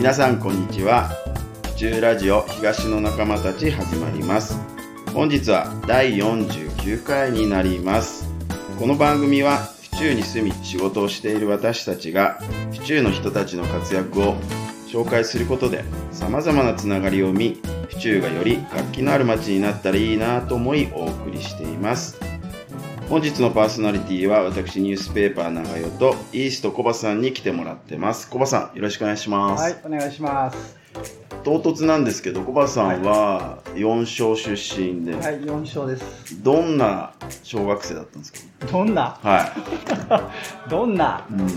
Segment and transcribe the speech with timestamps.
[0.00, 1.10] 皆さんこんにちは。
[1.62, 4.58] 府中ラジオ東の仲間たち始まります。
[5.12, 8.26] 本日は第49回になります。
[8.78, 9.58] この番組は
[9.90, 12.38] 府中に住み仕事をしている私たちが
[12.72, 14.36] 府中の人たちの活躍を
[14.88, 22.29] 紹介することで様々なつながりを見府中がより活気のある街になったらいいなと思いお送りしています。
[23.10, 28.30] 本日のパーソナリティは私ニュースペーパー長代とイーストコバさんに来てもらってます。
[28.30, 30.78] コバさんよろしくお願いします、はい、お願いします。
[31.42, 36.40] 唐突なんですけどコバさんは4小出身で、はい、4勝です。
[36.40, 38.66] どんな小学生だったんですか？
[38.70, 39.18] どんな？
[39.20, 40.30] は
[40.70, 41.48] どんな、い、うん、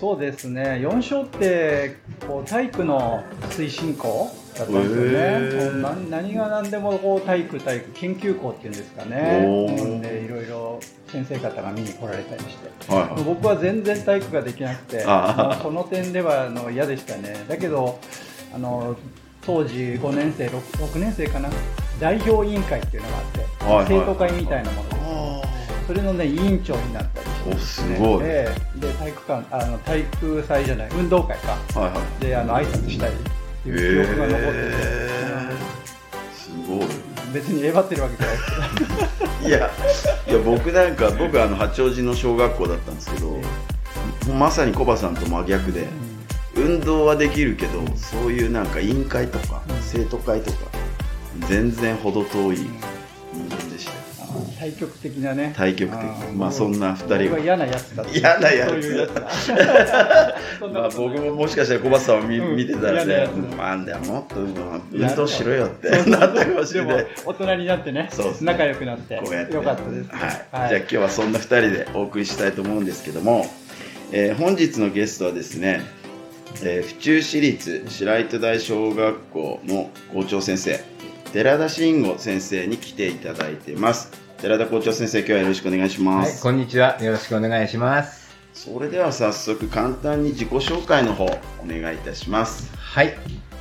[0.00, 5.10] そうですね、4勝って、こう、体育の推進校だったんですよね。
[5.12, 10.00] へー何何が何でもこう体育、体育、研究校っていうんですかね。
[10.02, 12.92] で、いろいろ先生方が見に来られたりして。
[12.92, 13.22] はいはい。
[13.24, 15.54] 僕は全然体育ができなくて、あー。
[15.54, 17.44] もうその点ではあの嫌でしたね。
[17.48, 17.98] だけど、
[18.54, 18.96] あの
[19.44, 21.48] 当時5年生 6, 6年生かな。
[22.00, 23.86] 代表委員会っていうのがあって、はいはい。
[23.88, 25.00] 生徒会みたいなものです。
[25.02, 25.06] あ
[25.86, 28.24] それのね委員長になったりして、おすごい。
[28.24, 31.56] でで体育館あの体育祭じゃない運動会か。
[31.68, 32.24] ーはいはい。
[32.24, 33.14] であの挨拶したり
[33.72, 35.50] っていう記憶が残ってて、へ
[36.34, 36.80] すごい。
[36.80, 38.36] うん別にえばってるわけじゃない。
[39.46, 39.70] いや
[40.28, 43.38] いや僕なんか僕あの八王子の小学校だったんですけど
[44.32, 45.88] まさにコバさんと真逆で
[46.54, 49.76] 運動はできるけどそういうなんか委員会とかうん。
[49.82, 50.58] 生徒会とか
[51.48, 52.56] 全然程遠い
[54.66, 55.52] 対極的なね。
[55.56, 56.00] 対極的。
[56.00, 57.08] ーまあそんな二人。
[57.08, 59.10] が僕は嫌なやつだ嫌なやつ
[60.72, 62.56] ま僕ももしかしたらコバさんを見,、うん。
[62.56, 70.68] 見てたらね嫌なやつ「なんだよもっと運動しろよ」ってなったかもしれない大人になってねそう仲良くなってこうやってよかったです、はい。
[70.68, 73.46] じゃあ今日はそんな2人でお送りしたいと思うんですけども、
[74.10, 75.82] えー本日のゲストはですね、
[76.62, 80.80] えー府中市立白糸台小学校の校長先生
[81.32, 87.02] 寺田慎吾先生に来ていただいてます寺田校長先生今日はよろしくお願いしまはい、す、こんにちは。
[87.02, 88.36] よろしくお願いします。
[88.52, 91.30] それでは早速簡単に自己紹介の方お
[91.66, 93.14] 願いいたしますはい。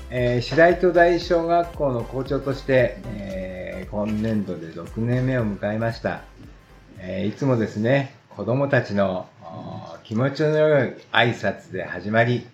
[0.09, 6.21] えー、白糸大小学校の校長として、えー今年度で6年目を迎えました。
[6.99, 9.27] えーいつもですね、子供たちの
[10.03, 12.45] 気持ちの良い挨拶で始まり、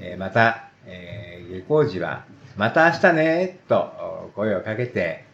[0.00, 2.24] えーまた、えー下校時は、
[2.56, 3.78] また明日ねと
[4.26, 5.27] お声をかけて、えー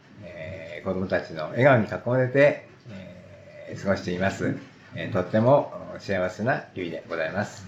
[0.85, 4.57] 子供たちの笑顔に囲まれて、えー過ごしています。
[4.95, 7.67] えーとってもお幸せな日々でございます。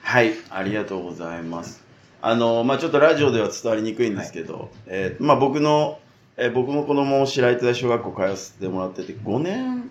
[0.00, 1.82] はい、ありがとうございます。
[2.20, 6.00] あの、まあちょっとラジオでは伝わりにくいんですけど、えーまあ僕の、
[6.36, 9.90] えー僕も子供を白糸大小学校通わせてもらってて、5年、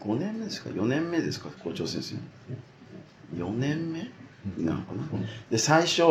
[0.00, 1.48] 5年目ですか ?4 年目ですか？
[1.64, 2.16] 校長先生。
[3.36, 4.00] 4年目？
[4.58, 5.02] なのかな？
[5.50, 6.02] で、最初、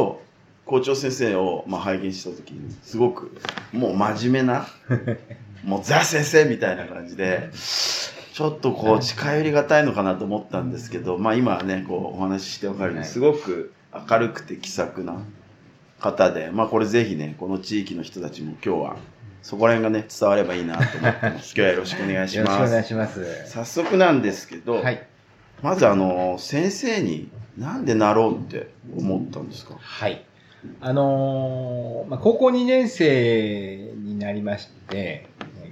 [0.66, 3.32] 校長先生を、まあ、拝見した時に、すごく、
[3.72, 4.68] もう真面目な、
[5.64, 13.74] もうザ先生みたいな感じで、ちょっとこう近寄りがたいのかなと思ったんですけど、まあ今はね、こうお話ししてわかるように、はいすごく
[14.10, 15.18] 明るくて気さくな
[16.00, 18.96] 方で、まあこれぜひね、この地域の人たちも今日は、
[19.42, 21.54] そこら辺がね、伝わればいいなと思ってます。
[21.56, 22.72] 今日はよろしくお願いしよろしくおます。
[22.74, 23.46] 願いします。
[23.48, 25.02] 早速なんですけど、はい。
[25.64, 29.76] まずあの、先生になんでなろうって思ったんですか？
[29.80, 30.24] はい。
[30.82, 35.28] あのーまあ、高校2年生になりまして、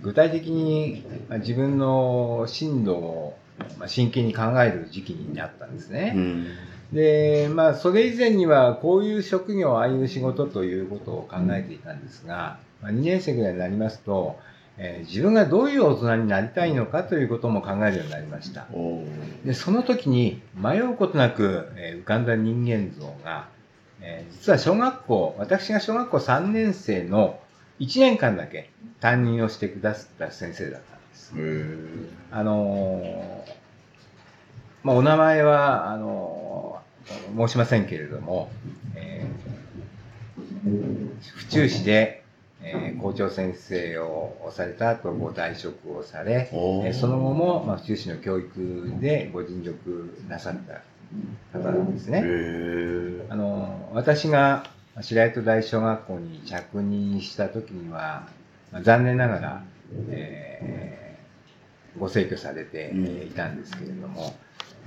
[0.06, 3.38] 具体的にまあ自分の進路を
[3.80, 6.12] まあ真剣に考える時期になったんですうね。
[6.12, 6.46] ん。
[6.94, 14.38] で、まあ、それ以前にはこういう職業、ああいう仕事ということを考えていたんですが、まあ、2年生ぐらいになりますと、
[14.78, 18.68] えー自分がどういう大人になりたいのかということも考えるようになりました。
[19.46, 23.48] で、その時に迷うことなく、えー浮かんだ人間像が、
[24.02, 27.40] えー実は小学校、私が小学校3年生の
[27.80, 28.69] 1年間だけ
[29.00, 31.34] 担任をしてくださった先生だったんです。
[32.32, 33.53] あのー
[34.84, 36.85] まあ、お名前は、あのー
[37.38, 38.50] 申しませんけれども、
[38.96, 42.23] えー府中市で、
[42.64, 50.58] えー校長先生をされた後、ご退職をされ、えーその後も、まあ、府中市の教育でご尽力なさっ
[51.53, 52.22] た方なんですへね。
[52.22, 54.66] ーあの、私が
[55.02, 58.28] 白糸大小学校に着任した時には、
[58.72, 59.64] まあ残念ながら、
[60.09, 61.06] えー
[61.97, 62.92] ご逝去されて
[63.26, 64.36] いたんですけれども、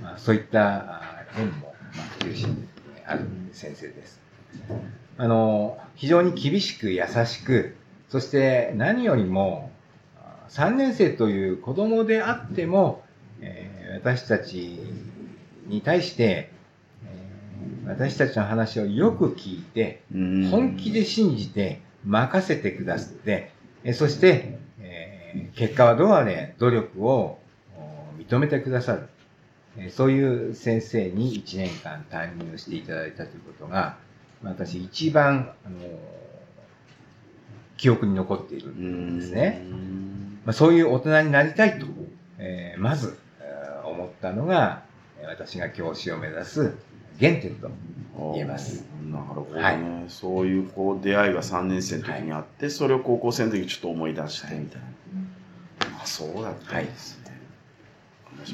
[0.01, 2.67] まあ、そういったあ縁も、まあ、府中市に
[3.05, 3.21] ある
[3.51, 4.21] 先生です。
[5.17, 7.75] あの、非常に厳しく優しく、
[8.09, 9.71] そして何よりも、
[10.17, 13.03] あ3年生という子供であっても、
[13.41, 14.79] えー私たち
[15.65, 16.58] に対して、えー
[17.89, 23.51] 私たちの話をよく聞いて、うん本気で信じて任せてくださって、
[23.83, 27.39] えそして、えー結果はどうあれ努力を
[27.77, 29.07] お認めてくださる。
[29.77, 33.97] えーそういう先生に1年間担任をしていただいたということが、
[34.43, 35.77] 私一番、あの
[37.77, 39.63] 記憶に残っているんですね。
[40.45, 41.87] まあ、そういう大人になりたいと、
[42.37, 44.83] えーまず、えー思ったのが、
[45.19, 46.73] えー私が教師を目指す
[47.19, 47.69] 原点と
[48.33, 48.85] 言えます。
[49.11, 49.77] なるほどね、はい。
[50.07, 57.29] そういうこう出会いが3年生の時にあって、それを高校生の時にちょっと思い出してみたいな、あそうだったんですね、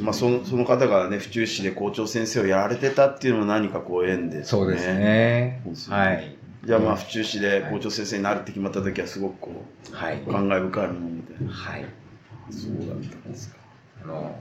[0.01, 5.61] まあ、そのその方がね府中市で校長先生をやられてたっていうのも何かこう縁ですそうですね。
[5.63, 5.89] そうです。
[5.89, 6.35] ねはい。
[6.65, 10.21] じゃあまあ府中市で校長先生になるって決まった時はすごくこはい。
[10.21, 11.51] う感慨深いものみたいな。
[11.51, 11.85] はい。
[12.49, 13.57] そうだったんですか。
[14.03, 14.35] あの、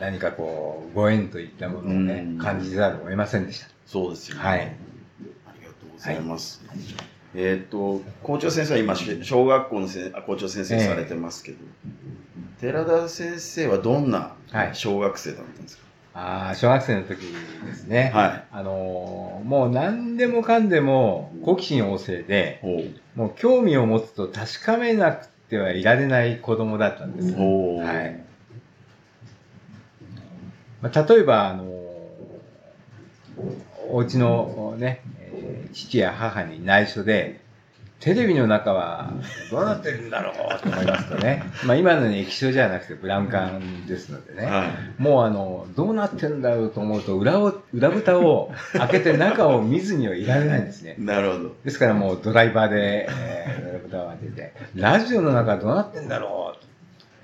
[0.00, 3.66] 何かこう、ご縁といったものをねうん、感じざるを得ませんでした。
[3.86, 4.42] そうですよね。
[4.42, 6.62] はいありがとうございます。
[7.34, 11.58] えーっと、校長先生は今、し小学校のせ校長先生されてますけど、
[12.60, 15.84] 寺田先生はどんなはい小学生だったんですか？
[16.12, 17.18] ああ、小学生の時
[17.64, 18.10] ですね。
[18.12, 18.44] はい。
[18.50, 22.82] あのーもう何でもかんでも好奇心旺盛で、ほ
[23.14, 27.30] もう興味を持つと確かめなくてはいられない子供だったんです。
[27.30, 27.34] う。
[27.36, 27.84] ほう。
[27.84, 28.24] はい。
[30.82, 31.70] まあ、例えば、あのー
[33.92, 37.40] お家のね、えー父や母に内緒で、
[38.00, 39.12] テレビの中は
[39.50, 51.04] どうなってるんだろうと思いますとね、 まあ今の液晶じゃなくてブラウン管ですのでね、はもうあの、どうなってるんだろうと思うと、裏を、裏蓋を開けて中を見ずにはいられないんですねい。。
[51.04, 51.54] なるほど。
[51.62, 56.68] ですからもうドライバーで、えー、裏蓋を開けて、ラジオの中はどうなってんだろうと、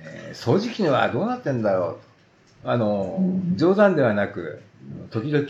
[0.02, 2.15] えー掃除機のはどうなってんだろうと。
[2.66, 3.20] あの、
[3.54, 4.60] 冗談ではなく、
[5.10, 5.46] 時々、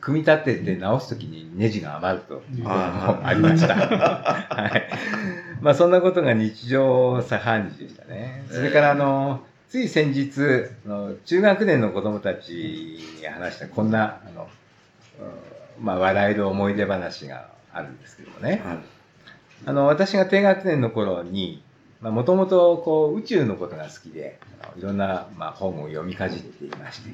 [0.00, 3.74] 組み立てて直すときにネジが余るということもありました。
[3.74, 4.88] はい。
[5.62, 8.44] まあそんなことが日常茶飯事でしたね。
[8.50, 10.30] それからあの、つい先日、
[11.24, 14.48] 中学年の子供たちに話したこんな、あの、
[15.20, 15.54] うん
[15.84, 18.62] まあ笑える思い出話があるんですけどもね。
[18.64, 18.78] はい。
[19.66, 21.63] あの、私が低学年の頃に、まあ、
[22.10, 24.38] もともと、こう、宇宙のことが好きで、
[24.76, 27.10] いろんな、まあ、本を読みかじっていまして、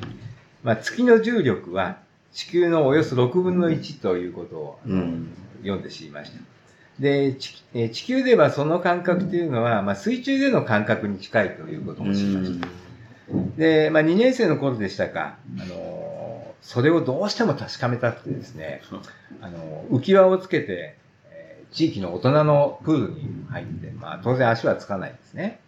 [0.62, 1.98] まあ、月の重力は
[2.32, 5.28] 地球のおよそ6分の1ということを、うん
[5.62, 6.38] 読んで知りました。
[6.98, 12.66] で、ちえー地球ではその感覚というのは、まあ、水中での感覚に近いということも知りました。
[13.58, 18.82] で、まあ、2年生の頃でしたか、あのそれをどうしても確かめたくてですね、
[19.40, 20.99] あの浮き輪をつけて、えー
[21.72, 25.60] 地域の大人のプールに入って、まあ、当然足はつかないんですね。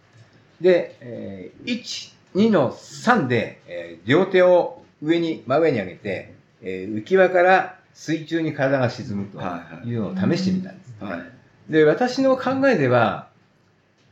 [0.61, 9.39] で、えー1、2の3で、えー両手を上に、真上に上げて、えー浮き輪から水中に体が沈むと
[9.87, 10.95] いうのを試してみたんです。
[11.01, 11.73] はい。
[11.73, 13.29] で、私の考えでは、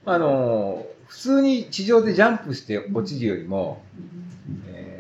[0.07, 3.83] あの、普通に地上でジャンプして落ちるよりも、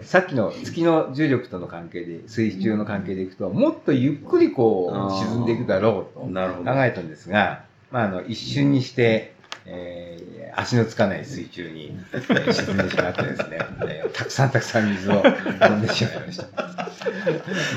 [0.01, 4.97] えーさっきの月の重力との関係で、水中の関係でいくと、もっとゆっくりこう
[5.35, 6.27] 沈んでいくだろうと。
[6.65, 9.35] 考えたんですが、まあ、あの、一瞬にして、
[9.67, 16.47] えー足のつかない水中にえー沈んでしまってですね、えーたくさんたくさん水を飲んでしまいました。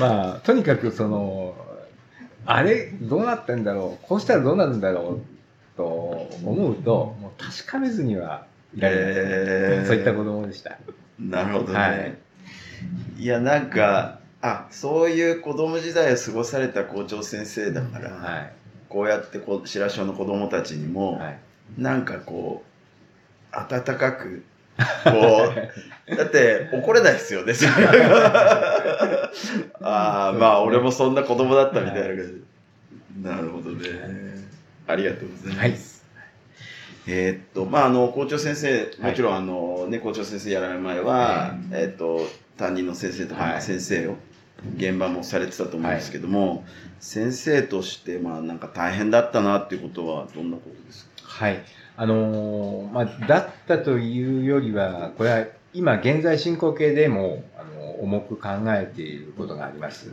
[0.00, 1.54] まあ、とにかくその、
[2.46, 5.84] あれ、どうなってんだろう、こうしたらどうなるんだろうと
[6.44, 8.44] 思うと、もう確かめずには
[8.76, 10.78] いられない、へーそういった子供でした。
[11.18, 11.78] なるほどね。
[11.78, 12.18] はい
[13.18, 18.52] い、や、なんか、あ、そういう子供時代を過ごされた校長先生だから、はい。
[18.88, 21.38] こうやってこう白潮の子供たちにも、はい。
[21.78, 22.62] なんかこ
[23.52, 24.44] う、温かく、
[25.04, 25.12] こ
[26.08, 27.54] う、 だって怒れないですよね、
[29.80, 32.44] ああ、まあ俺もそんな子供だったみたいな感じ。
[33.22, 34.34] なるほどね。
[34.86, 35.93] ありがとうございます。
[37.06, 42.20] えーっと、まああの、校長先生、もちろんあの、ね、校長先生やられる前は、えーっと、
[42.56, 43.62] 担任の先生とか、はい。
[43.62, 44.16] 先生を、
[44.78, 46.64] 現場もされてたと思うんですけども、
[46.98, 51.10] 先生として、まあなんか大変だったなっていうことはどんなことですか？
[51.24, 51.62] はい。
[51.96, 60.10] あのーまあ、だったというよりは、これは今現在進行形でも、あの重く考えていることがあります。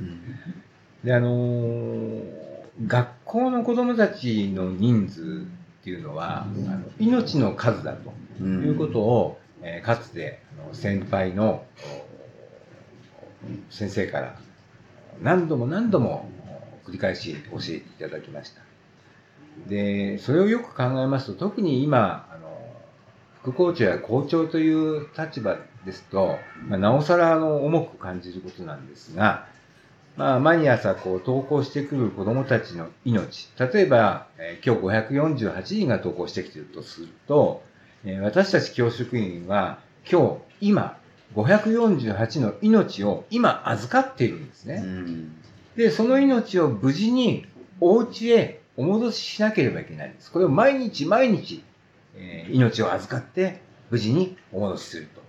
[1.04, 2.52] で、あのー
[2.88, 5.46] 学校の子供たちの人数
[5.82, 11.66] っていうのは、あの命の数だとういうことを、えーかつてあの先輩の
[13.70, 14.36] お先生から
[15.22, 16.30] 何度も何度も
[16.86, 18.62] お繰り返し教えていただきました。
[19.68, 22.76] で、それをよく考えますと、特に今、あの
[23.42, 29.48] 副校長や校長という立場ですと、まあ、なおさらあの重く感じることなんですが、
[30.18, 33.50] まあ、毎朝こう登校してくる子供たちの命。
[33.58, 37.64] 例えば、えー今日548人が登校してきているとすると、
[38.06, 40.98] えー私たち教職員は今日、今、
[41.36, 44.82] 548の命を今預かっているんですうね。
[44.82, 45.32] ん
[45.78, 47.46] で、その命を無事に
[47.80, 50.32] お家へお戻ししなければいけないんです。
[50.32, 51.64] これを毎日毎日、
[52.18, 55.22] えー命を預かって無事にお戻しすると。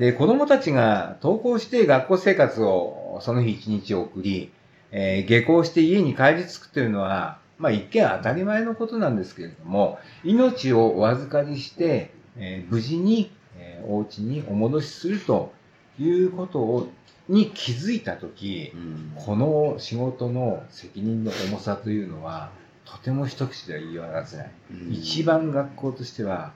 [0.00, 4.50] で、子供たちが登校して学校生活をその日一日送り、
[4.90, 15.52] えー下校して家に帰り着くというのは、まあ一見当たり前のことなんですけれども、命をお預かりして、えー無事に、えーお家にお戻しすると
[15.98, 16.88] いうことを
[17.28, 22.50] に気づいたときう、んこの仕事の責任の重さというのは、
[22.84, 24.50] とても一口では言い表せない。
[24.72, 26.52] うん一番学校としては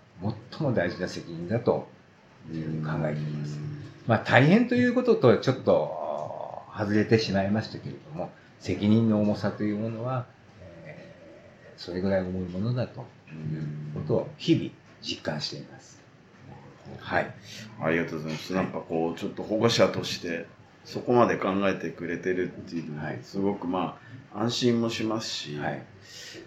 [0.50, 1.88] 最も大事な責任だと考
[3.08, 3.58] えています。
[4.06, 6.05] まあ大変ということとはちょっと
[6.76, 8.30] 外れてしまいましたけれども、
[8.60, 10.26] 責任の重さというものは、
[10.84, 11.16] えー
[11.78, 13.04] それぐらい重いものだという
[13.94, 14.70] ことを日々
[15.02, 16.00] 実感しています。
[17.00, 17.30] はい。
[17.82, 18.52] ありがとうございます。
[18.54, 20.46] なんかこう、ちょっと保護者として、
[20.84, 23.98] そこまで考えてくれてるっていうのははいすごくま
[24.34, 25.82] あ、安心もしますし、はい。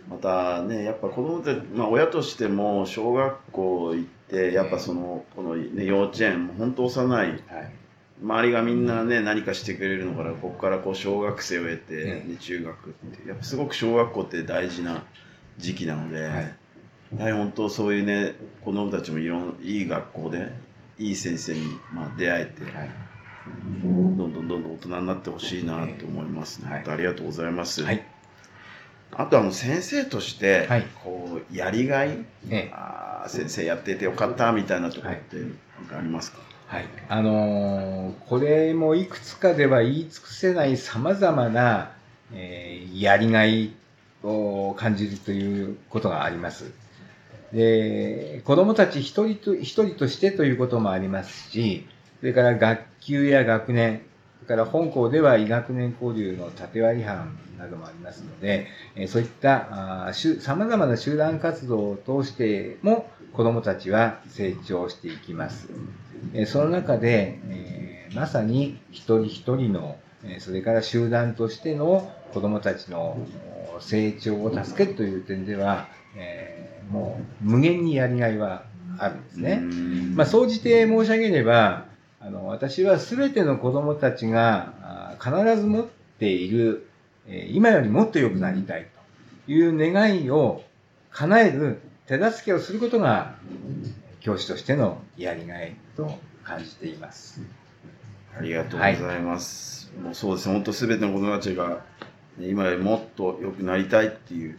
[0.10, 7.40] またね、やっぱ子供って、まあ親としても小学校行って、やっぱその、この、ね、幼稚園、もう本当幼い、はい。
[8.22, 15.04] 周りがみんなね、何かしてくれるのから、ここからこう小学生を得て、えね、中学って、やっぱすごく小学校って大事な
[15.58, 16.56] 時期なので、はい。
[17.18, 20.52] やはり本当そういうね、子供たちもいろんいい学校で、
[20.98, 22.90] いい先生に、まあ、出会えて、はい。
[23.82, 26.60] どんどんどんどん大人になってほしいなと思います。
[26.60, 26.70] ね。
[26.70, 26.84] はい。
[26.86, 27.84] ありがとうございます。
[27.84, 28.04] はい。
[29.12, 30.86] あとあの先生として、はい。
[31.04, 32.72] こうやりがい、ええ。
[32.74, 35.38] あー先生やっててよかったみたいなところって
[35.80, 36.86] 何かありますか、はい。
[37.10, 41.92] あのーこれもいくつかでは言い尽くせない様々な、
[42.32, 43.74] えーやりがい
[44.24, 46.72] を感じるということがあります。
[47.52, 51.88] で、子供たち一人と、一人としてということもありますし、
[52.20, 54.04] それから学級や学年、
[54.44, 65.68] それから本校では医学年交流の縦割り班などもありますので、えそういったあーしゅ様々な集団活動を通しても子供たちは成長していきます。
[66.34, 73.18] えーその中で、えーまさに一人一人の、えーそれから集団としての子供たちの
[73.76, 78.64] お成長を助けるという点では、えーもう無限にやりがいは
[78.98, 79.60] あるんですね。
[79.62, 81.86] うんまあ、総じて申し上げれば、
[82.20, 85.88] あの、私は全ての子供たちが必ず持っ
[86.20, 86.88] ている、
[87.28, 88.88] えー今よりもっと良くなりたい
[89.46, 90.64] という願いを
[91.12, 93.36] 叶える手助けをすることが、
[94.22, 97.42] 教師としてのやりがいと感じています。
[98.38, 99.92] ありがとうございます。
[100.02, 101.82] もうそうですね、本当すべての子供たちが、
[102.38, 104.58] ね今よりもっと良くなりたいっていう、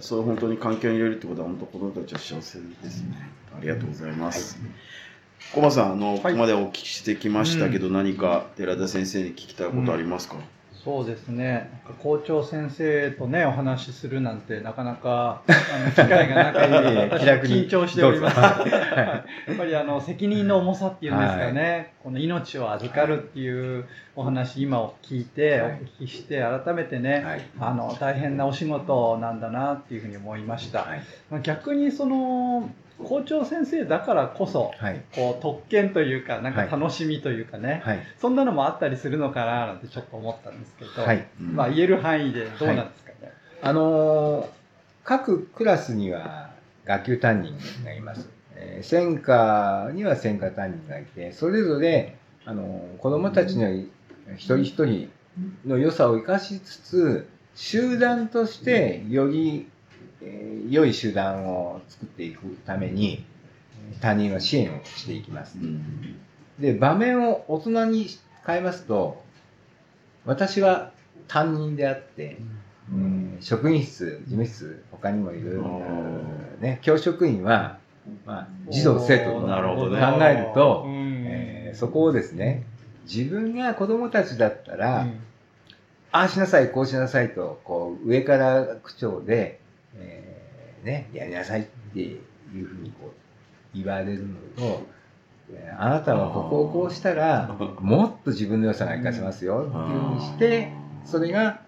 [0.00, 3.30] そういう本当に環境に入れるってことは、本当子供たちは幸せですね。
[3.56, 4.58] ありがとうございます。
[5.52, 10.36] コバさん、あの、ここまでお聞きしてきましたけど、何か寺田先生に聞きたいことありますか、
[10.88, 11.70] そうですね。
[12.02, 16.52] 校長先生とねお話しするなんてなかなかあの機会がな
[17.10, 18.36] くて 緊張しております。
[18.40, 18.70] どうぞ。
[18.96, 23.84] やっぱりあの責任の重さっていうんですかね、この命を預かるっていう
[24.16, 25.72] お話今を聞いて、はい。
[25.72, 27.42] お聞きして改めてね、はい。
[27.60, 31.02] あの大変なお仕事なんだなっていうふうに思いました、はい。
[31.30, 32.70] まあ逆にその
[33.04, 35.02] 校長先生だからこそはい。
[35.14, 38.00] こう特権というかなんかはい楽しみというかね、はい。
[38.20, 41.26] そんなのもあったりするのかななんてちょっと思ったんですけど、はい。
[41.40, 43.32] うんまあ言える範囲でどうなんですかね？
[43.62, 44.46] あのー
[45.04, 46.50] 各クラスには
[46.84, 48.28] 学級担任がいます。
[48.56, 53.88] えー専科には専科担任がいて、それぞれ、あのー子供たちの一
[54.36, 55.10] 人一人
[55.64, 59.68] の良さを生かしつつ、集団としてより、
[60.22, 63.24] えー良い集団を作っていくために、
[64.00, 65.58] 担任は支援をしていきます。
[65.58, 65.62] う。
[65.64, 66.18] ん。
[66.58, 68.08] で、場面を大人に
[68.46, 69.22] 変えますと、
[70.24, 70.92] 私は
[71.26, 72.38] 担任であって、
[72.92, 73.38] うん。
[73.40, 77.78] 職員室、事務室、他にもいる、あね、教職員は、
[78.26, 79.96] まあ、児童生徒となるほど。
[79.96, 81.24] ね考えると、うん。
[81.26, 82.64] えーそこをですね、
[83.04, 85.20] 自分が子供たちだったら、うん。
[86.10, 89.60] ああしなさい、こうしなさいと、こう、上から口調で、
[90.00, 91.64] えーね、やりなさいっ
[91.94, 94.86] ていうふうにこう、言われるのと、
[95.52, 97.48] えーあなたはここをこうしたら、
[97.80, 100.72] もっと自分の良さが活かせますよっていうふうにして、
[101.06, 101.62] それが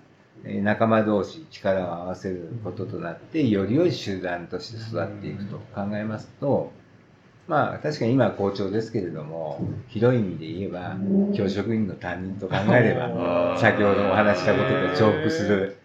[0.45, 6.73] えー仲間同士力を合わせることとなって、より良い集団として育っていくと考えますと、
[7.49, 10.97] まあ確かに今は校長ですけれども、広い意味で言えば、
[11.35, 15.77] 教職員の担任と考えれば、先ほどお話したことと重複する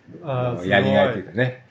[0.68, 1.65] やりがいというかね、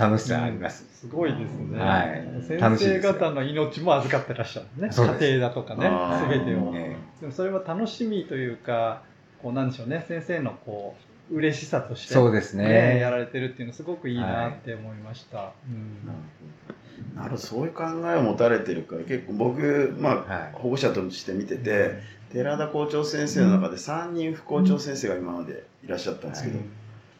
[0.00, 0.86] 楽しさあります。
[0.92, 1.78] すごいですね。
[1.78, 2.24] はい。
[2.46, 4.90] 先生方の命も預かってらっしゃるね。
[4.90, 5.90] 家庭だとかね
[6.22, 6.72] すべてを。
[6.74, 9.02] えでもそれは楽しみというか、
[9.42, 10.96] こうなんでしょうね、先生のこ
[11.30, 12.98] う嬉しさとして、そうですね。
[12.98, 15.52] やられてるっていうのすごくいいなって思いました。
[15.68, 17.16] うん。
[17.16, 17.42] なるほど。
[17.42, 20.52] そういう考えを持たれてるから結構僕、まあはい。
[20.54, 22.00] 保護者として見てて
[22.32, 26.58] 寺田校長先生の中で3人副校長先生が今までいらっしゃったんですけど、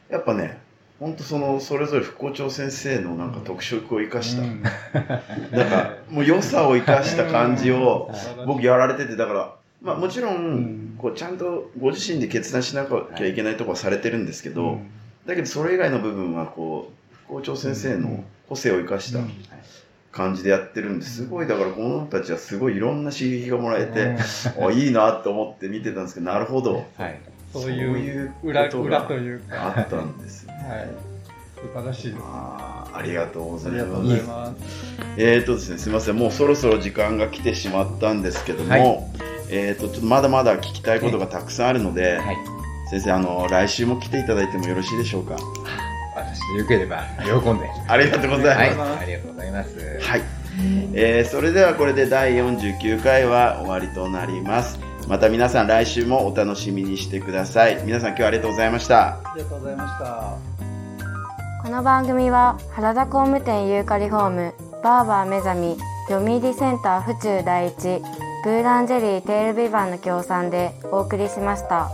[0.08, 0.59] やっぱね
[1.00, 4.62] 本当そのそれぞれ副校長先生のなんか特色を生かした、うん。
[5.50, 8.46] なんかもう良さを生かした感じをうん。
[8.46, 10.94] 僕やられててだからまあもちろうん。
[10.94, 14.90] んこうちゃんとご自身で決断しなきゃいけないところはされてるんですけど、うん。
[15.26, 19.30] だけどそれ以外の部分はこう副校長先生の個性を生かしたうん
[20.12, 21.24] 感じでやってるんです。
[21.26, 24.16] ごいだからこの子たちはすごいいろんな刺激がもらえて、
[24.58, 24.66] うん。
[24.66, 26.84] あいいなと思って見てたんですけどなるほど。
[26.98, 27.18] はい。
[27.52, 30.88] そういいうう裏ことが裏というか、あったんですねはい、
[31.56, 32.22] 素晴らしいです。
[32.24, 34.54] あーありがとうございありがとうますございます。
[35.16, 38.82] えーとですね、すみません、もうそろそろ時間が来てしまったんですけども、はい
[39.50, 42.36] えーと、ちょっとまだまだ聞きたいことがたくさんあるので、はい。
[42.90, 45.36] 先生、あの、来週も来ていただいてもよろしいでしょうか？
[46.16, 47.68] 私でよければ喜んで。
[47.88, 48.74] ありがとうござはいい。
[48.76, 49.00] ます。
[49.02, 49.98] ありがとうございます。
[50.00, 50.22] はい。
[50.94, 54.78] えーそれではこれで第49回は終わりとなります。
[55.10, 57.82] また皆さん来週もお楽しみにしてください。
[57.84, 59.08] 皆さん今日はありがとうございました。
[59.08, 60.38] ありがとうございました。
[61.64, 65.76] この番組は原田工務店ユーカリホームバーバー目覚み
[66.08, 67.74] 読売センター府中第一
[68.44, 71.90] ブーランジェリーテールビバンの協賛でお送りしました。